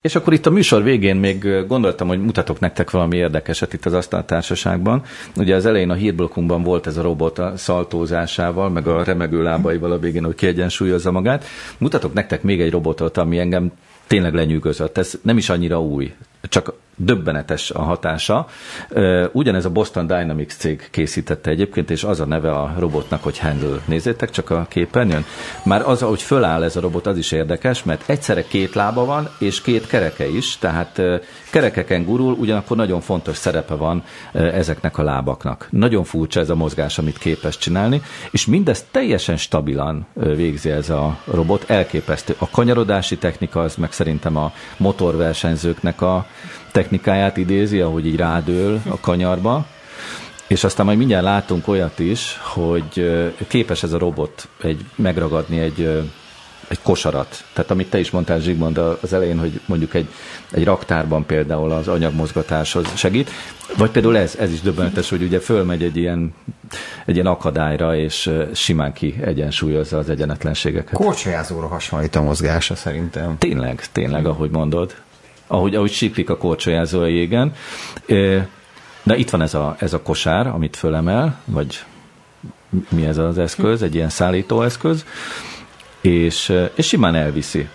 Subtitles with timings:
[0.00, 3.92] És akkor itt a műsor végén még gondoltam, hogy mutatok nektek valami érdekeset itt az
[3.92, 5.02] asztaltársaságban.
[5.36, 9.92] Ugye az elején a hírblokunkban volt ez a robot a szaltózásával, meg a remegő lábaival
[9.92, 11.44] a végén, hogy kiegyensúlyozza magát.
[11.78, 13.72] Mutatok nektek még egy robotot, ami engem
[14.06, 14.98] tényleg lenyűgözött.
[14.98, 16.12] Ez nem is annyira új,
[16.42, 18.46] csak döbbenetes a hatása.
[19.32, 23.78] Ugyanez a Boston Dynamics cég készítette egyébként, és az a neve a robotnak, hogy Handle.
[23.84, 25.24] Nézzétek csak a képernyőn.
[25.64, 29.28] Már az, ahogy föláll ez a robot, az is érdekes, mert egyszerre két lába van,
[29.38, 31.02] és két kereke is, tehát
[31.50, 35.68] kerekeken gurul, ugyanakkor nagyon fontos szerepe van ezeknek a lábaknak.
[35.70, 41.18] Nagyon furcsa ez a mozgás, amit képes csinálni, és mindezt teljesen stabilan végzi ez a
[41.24, 42.34] robot, elképesztő.
[42.38, 46.26] A kanyarodási technika az meg szerintem a motorversenyzőknek a
[46.72, 49.66] technikáját idézi, ahogy így rádől a kanyarba,
[50.48, 53.10] és aztán majd mindjárt látunk olyat is, hogy
[53.46, 56.04] képes ez a robot egy, megragadni egy,
[56.68, 57.44] egy kosarat.
[57.52, 60.08] Tehát amit te is mondtál, Zsigmond, az elején, hogy mondjuk egy,
[60.50, 63.30] egy raktárban például az anyagmozgatáshoz segít,
[63.76, 66.34] vagy például ez, ez is döbbenetes, hogy ugye fölmegy egy ilyen,
[67.04, 70.94] egy ilyen akadályra, és simán ki egyensúlyozza az egyenetlenségeket.
[70.94, 73.38] Korcsolyázóra hasonlít a mozgása szerintem.
[73.38, 74.94] Tényleg, tényleg, ahogy mondod
[75.48, 77.52] ahogy, ahogy siklik a korcsolyázó a jégen.
[79.02, 81.84] De itt van ez a, ez a kosár, amit fölemel, vagy
[82.88, 85.04] mi ez az eszköz, egy ilyen szállítóeszköz,
[86.00, 87.68] és, és simán elviszi.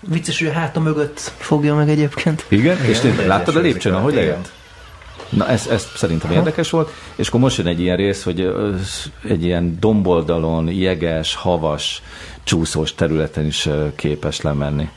[0.00, 2.44] Vicces, hogy a háta mögött fogja meg egyébként.
[2.48, 2.76] Igen?
[2.76, 4.52] Igen és te láttad a lépcsőn, ahogy lejött?
[5.28, 6.38] Na ez, ez szerintem Aha.
[6.38, 8.54] érdekes volt, és akkor most jön egy ilyen rész, hogy
[9.28, 12.02] egy ilyen domboldalon, jeges, havas,
[12.44, 14.88] csúszós területen is képes lemenni.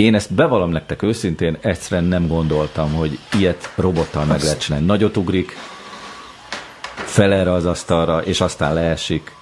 [0.00, 4.86] Én ezt bevallom nektek őszintén, egyszerűen nem gondoltam, hogy ilyet robottal meg lehet csinálni.
[4.86, 5.56] Nagyot ugrik,
[6.94, 9.32] fel erre az asztalra, és aztán leesik,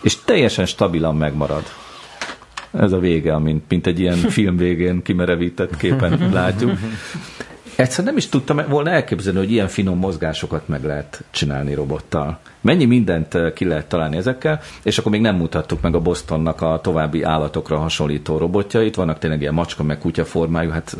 [0.00, 1.62] és teljesen stabilan megmarad.
[2.72, 6.78] Ez a vége, mint, mint egy ilyen film végén kimerevített képen látjuk.
[7.76, 12.38] Egyszer nem is tudtam volna elképzelni, hogy ilyen finom mozgásokat meg lehet csinálni robottal.
[12.60, 16.80] Mennyi mindent ki lehet találni ezekkel, és akkor még nem mutattuk meg a Bostonnak a
[16.82, 18.94] további állatokra hasonlító robotjait.
[18.94, 20.96] Vannak tényleg ilyen macska meg kutya formájú, hát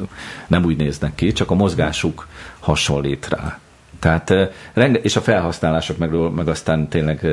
[0.46, 2.26] nem úgy néznek ki, csak a mozgásuk
[2.60, 3.58] hasonlít rá.
[4.04, 4.30] Tehát,
[4.74, 7.26] eh, és a felhasználások meg, meg aztán tényleg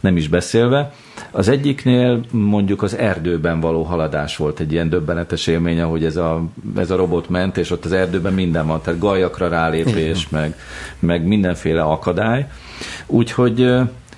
[0.00, 0.92] nem is beszélve.
[1.30, 6.42] Az egyiknél mondjuk az erdőben való haladás volt egy ilyen döbbenetes élmény, ahogy ez a,
[6.76, 10.56] ez a robot ment, és ott az erdőben minden van, tehát gajakra rálépés, meg,
[10.98, 12.46] meg mindenféle akadály.
[13.06, 13.72] Úgyhogy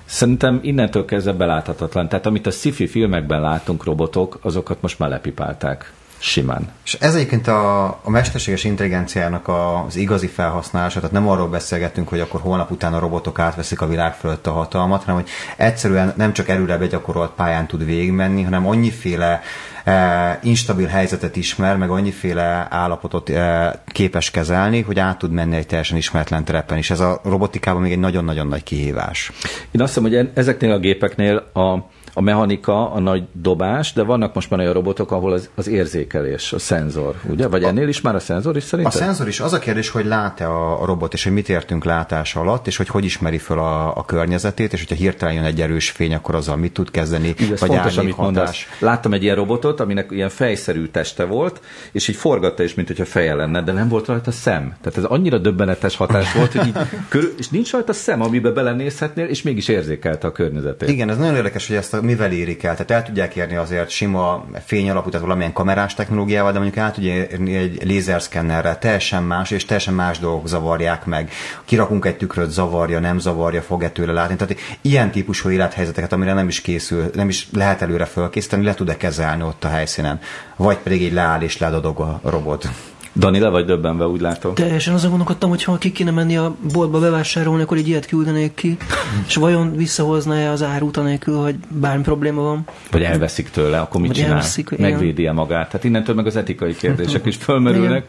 [0.04, 2.08] Szerintem innentől kezdve beláthatatlan.
[2.08, 6.68] Tehát amit a sci-fi filmekben látunk robotok, azokat most már lepipálták simán.
[6.84, 12.20] És ez egyébként a, a mesterséges intelligenciának az igazi felhasználása, tehát nem arról beszélgetünk, hogy
[12.20, 16.32] akkor holnap után a robotok átveszik a világ fölött a hatalmat, hanem hogy egyszerűen nem
[16.32, 19.40] csak erőre begyakorolt pályán tud végigmenni, hanem annyiféle
[19.84, 25.66] e, instabil helyzetet ismer, meg annyiféle állapotot e, képes kezelni, hogy át tud menni egy
[25.66, 29.32] teljesen ismeretlen terepen, és ez a robotikában még egy nagyon-nagyon nagy kihívás.
[29.70, 34.34] Én azt hiszem, hogy ezeknél a gépeknél a a mechanika, a nagy dobás, de vannak
[34.34, 37.46] most már olyan robotok, ahol az, az érzékelés, a szenzor, ugye?
[37.46, 39.00] Vagy ennél is már a szenzor is szerintem?
[39.00, 39.40] A szenzor is.
[39.40, 42.76] Az a kérdés, hogy lát-e a, a robot, és hogy mit értünk látás alatt, és
[42.76, 46.34] hogy hogy ismeri fel a, a környezetét, és hogyha hirtelen jön egy erős fény, akkor
[46.34, 48.58] azzal mit tud kezdeni, Igen, vagy fontos, amit mondasz.
[48.78, 51.60] Láttam egy ilyen robotot, aminek ilyen fejszerű teste volt,
[51.92, 54.76] és így forgatta is, mint hogyha feje lenne, de nem volt rajta szem.
[54.80, 56.76] Tehát ez annyira döbbenetes hatás volt, hogy így
[57.08, 60.88] körül, és nincs rajta szem, amiben belenézhetnél, és mégis érzékelte a környezetét.
[60.88, 62.72] Igen, ez nagyon érdekes, hogy ezt a mivel érik el.
[62.72, 66.92] Tehát el tudják érni azért sima fény alapú, tehát valamilyen kamerás technológiával, de mondjuk el
[66.92, 71.30] tudja érni egy lézerszkennerrel, teljesen más, és teljesen más dolgok zavarják meg.
[71.64, 74.36] Kirakunk egy tükröt, zavarja, nem zavarja, fog-e tőle látni.
[74.36, 78.96] Tehát ilyen típusú élethelyzeteket, amire nem is készül, nem is lehet előre fölkészíteni, le tud-e
[78.96, 80.20] kezelni ott a helyszínen.
[80.56, 82.68] Vagy pedig egy leáll és ledadog a robot.
[83.14, 84.54] Dani, le vagy döbbenve, úgy látom.
[84.54, 88.54] Teljesen azon gondolkodtam, hogy ha ki kéne menni a boltba bevásárolni, akkor egy ilyet küldenék
[88.54, 88.76] ki,
[89.28, 92.64] és vajon visszahozná-e az árút anélkül, hogy bármi probléma van.
[92.90, 94.32] Vagy elveszik tőle, akkor mit Vagy csinál?
[94.32, 95.66] Elveszik, Megvédi-e magát?
[95.66, 98.06] Tehát innentől meg az etikai kérdések is fölmerülnek.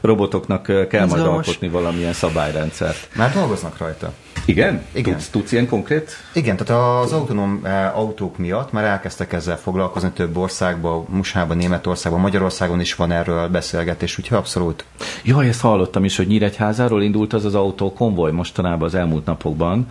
[0.00, 3.08] Robotoknak kell Ez majd alkotni valamilyen szabályrendszert.
[3.16, 4.12] Már dolgoznak rajta.
[4.48, 4.82] Igen?
[4.92, 5.12] Igen.
[5.12, 6.16] Tudsz, tudsz ilyen konkrét?
[6.32, 12.20] Igen, tehát az autonóm eh, autók miatt már elkezdtek ezzel foglalkozni több országban, Musában, Németországban,
[12.20, 14.84] Magyarországon is van erről beszélgetés, úgyhogy abszolút.
[15.24, 19.86] Jaj, ezt hallottam is, hogy Nyíregyházáról indult az az autó konvoj mostanában az elmúlt napokban.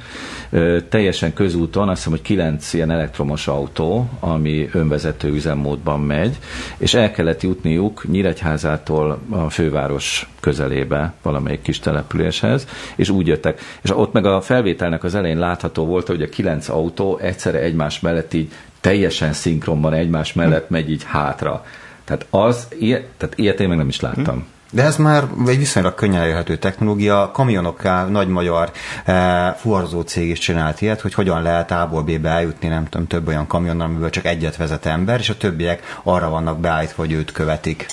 [0.89, 6.37] teljesen közúton, azt hiszem, hogy kilenc ilyen elektromos autó, ami önvezető üzemmódban megy,
[6.77, 13.61] és el kellett jutniuk Nyíregyházától a főváros közelébe, valamelyik kis településhez, és úgy jöttek.
[13.81, 17.99] És ott meg a felvételnek az elején látható volt, hogy a kilenc autó egyszerre egymás
[17.99, 18.51] mellett így
[18.81, 21.63] teljesen szinkronban egymás mellett megy így hátra.
[22.07, 24.35] Tehát az, ilyet, tehát ilyet én meg nem is láttam.
[24.35, 24.45] Hm.
[24.71, 27.31] De ez már egy viszonylag könnyen elérhető technológia.
[27.33, 28.71] Kamionokká nagy magyar
[29.05, 33.27] eh, fuvarozó cég is csinált ilyet, hogy hogyan lehet A-ból B-be eljutni, nem tudom, több
[33.27, 37.31] olyan kamion, amiből csak egyet vezet ember, és a többiek arra vannak beállítva, hogy őt
[37.31, 37.85] követik.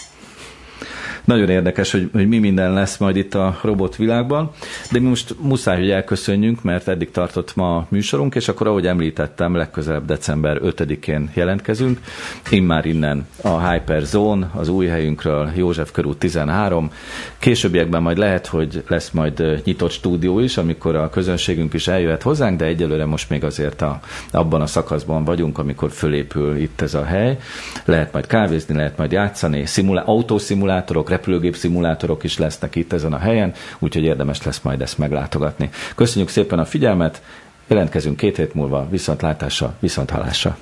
[1.25, 4.51] Nagyon érdekes, hogy, hogy mi minden lesz majd itt a robotvilágban,
[4.93, 8.87] de mi most muszáj, hogy elköszönjünk, mert eddig tartott ma a műsorunk, és akkor, ahogy
[8.87, 12.01] említettem, legközelebb december 5-én jelentkezünk.
[12.51, 16.91] Immár innen a Hyper Zone, az új helyünkről, József körút 13.
[17.39, 22.59] Későbbiekben majd lehet, hogy lesz majd nyitott stúdió is, amikor a közönségünk is eljöhet hozzánk,
[22.59, 24.01] de egyelőre most még azért a,
[24.31, 27.39] abban a szakaszban vagyunk, amikor fölépül itt ez a hely.
[27.85, 33.19] Lehet majd kávézni, lehet majd játszani, szimulá- autószimulátorok, repülőgép szimulátorok is lesznek itt ezen a
[33.19, 35.71] helyen, úgyhogy érdemes lesz majd ezt meglátogatni.
[35.95, 37.23] Köszönjük szépen a figyelmet,
[37.67, 40.57] jelentkezünk két hét múlva, viszontlátásra, viszonthallásra.